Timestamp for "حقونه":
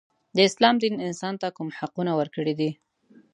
1.79-2.11